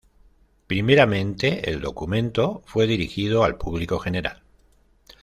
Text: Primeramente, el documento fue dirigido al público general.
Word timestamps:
Primeramente, 0.65 1.69
el 1.69 1.79
documento 1.79 2.63
fue 2.65 2.87
dirigido 2.87 3.43
al 3.43 3.55
público 3.59 3.99
general. 3.99 4.41